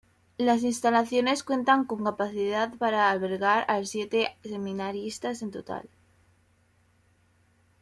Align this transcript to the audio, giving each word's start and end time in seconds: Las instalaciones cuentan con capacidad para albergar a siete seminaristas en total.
Las 0.39 0.63
instalaciones 0.63 1.43
cuentan 1.43 1.85
con 1.85 2.03
capacidad 2.03 2.75
para 2.79 3.11
albergar 3.11 3.65
a 3.67 3.85
siete 3.85 4.35
seminaristas 4.43 5.43
en 5.43 5.51
total. 5.51 5.89